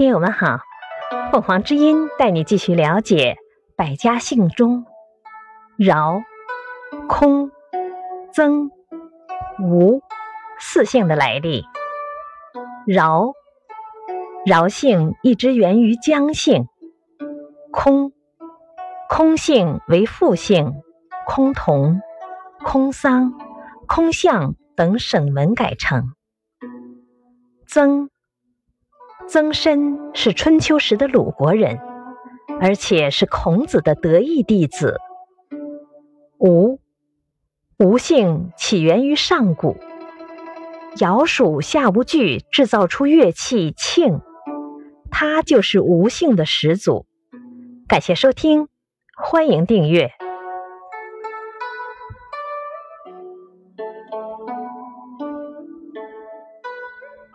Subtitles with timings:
[0.00, 0.60] 听友们好，
[1.30, 3.36] 凤凰之音带你继续了解
[3.76, 4.86] 百家姓中
[5.76, 6.22] 饶、
[7.06, 7.50] 空、
[8.32, 8.70] 曾、
[9.62, 10.00] 吴
[10.58, 11.66] 四姓的来历。
[12.86, 13.34] 饶，
[14.46, 16.66] 饶姓一直源于姜姓。
[17.70, 18.12] 空，
[19.06, 20.80] 空姓为复姓，
[21.26, 22.00] 空同、
[22.64, 23.34] 空桑、
[23.86, 26.14] 空巷等省文改成。
[27.66, 28.08] 曾。
[29.32, 31.78] 曾参是春秋时的鲁国人，
[32.60, 34.98] 而且是孔子的得意弟子。
[36.40, 36.80] 吴，
[37.78, 39.76] 吴姓起源于上古，
[40.98, 44.20] 尧属夏无惧制造出乐器磬，
[45.12, 47.06] 他就是吴姓的始祖。
[47.86, 48.66] 感谢收听，
[49.14, 50.10] 欢迎订阅。